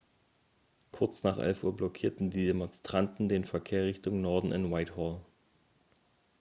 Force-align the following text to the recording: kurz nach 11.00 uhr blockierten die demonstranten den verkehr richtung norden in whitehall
kurz 0.91 1.21
nach 1.21 1.37
11.00 1.37 1.63
uhr 1.63 1.75
blockierten 1.75 2.31
die 2.31 2.47
demonstranten 2.47 3.29
den 3.29 3.43
verkehr 3.43 3.83
richtung 3.85 4.19
norden 4.19 4.51
in 4.51 4.71
whitehall 4.71 5.21